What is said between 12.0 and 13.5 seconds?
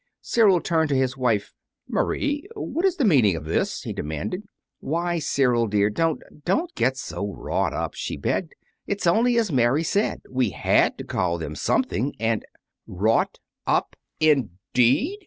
and" "Wrought